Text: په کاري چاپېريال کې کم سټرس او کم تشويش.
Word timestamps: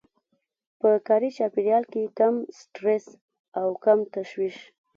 په 0.79 0.89
کاري 1.07 1.29
چاپېريال 1.37 1.83
کې 1.91 2.13
کم 2.19 2.35
سټرس 2.57 3.05
او 3.59 3.67
کم 3.83 3.99
تشويش. 4.15 4.57